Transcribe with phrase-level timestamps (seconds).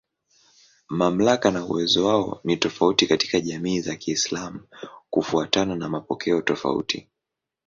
[0.89, 4.59] Mamlaka na uwezo wao ni tofauti katika jamii za Kiislamu
[5.09, 7.07] kufuatana na mapokeo tofauti.